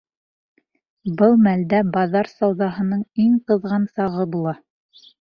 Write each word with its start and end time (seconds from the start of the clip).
Был 1.19 1.37
мәлдә 1.49 1.83
баҙар 1.97 2.31
сауҙаһының 2.33 3.07
иң 3.27 3.39
ҡыҙған 3.49 3.89
сағы 3.97 4.31
була. 4.37 4.61